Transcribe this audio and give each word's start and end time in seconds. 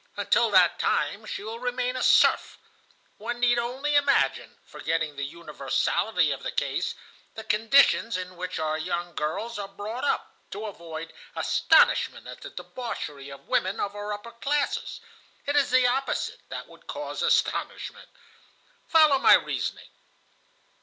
Until 0.17 0.49
that 0.49 0.79
time 0.79 1.27
she 1.27 1.43
will 1.43 1.59
remain 1.59 1.95
a 1.95 2.01
serf. 2.01 2.57
One 3.17 3.39
need 3.39 3.59
only 3.59 3.93
imagine, 3.95 4.57
forgetting 4.65 5.15
the 5.15 5.23
universality 5.23 6.31
of 6.31 6.41
the 6.41 6.51
case, 6.51 6.95
the 7.35 7.43
conditions 7.43 8.17
in 8.17 8.35
which 8.35 8.57
our 8.57 8.79
young 8.79 9.13
girls 9.13 9.59
are 9.59 9.67
brought 9.67 10.03
up, 10.03 10.35
to 10.49 10.65
avoid 10.65 11.13
astonishment 11.35 12.25
at 12.25 12.41
the 12.41 12.49
debauchery 12.49 13.29
of 13.29 13.41
the 13.45 13.51
women 13.51 13.79
of 13.79 13.93
our 13.93 14.11
upper 14.11 14.31
classes. 14.31 15.01
It 15.45 15.55
is 15.55 15.69
the 15.69 15.85
opposite 15.85 16.41
that 16.49 16.67
would 16.67 16.87
cause 16.87 17.21
astonishment. 17.21 18.09
"Follow 18.87 19.19
my 19.19 19.35
reasoning. 19.35 19.89